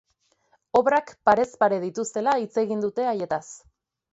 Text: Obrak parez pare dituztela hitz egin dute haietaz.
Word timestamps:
Obrak 0.79 1.11
parez 1.29 1.45
pare 1.65 1.79
dituztela 1.83 2.33
hitz 2.45 2.51
egin 2.65 2.85
dute 2.87 3.07
haietaz. 3.13 3.45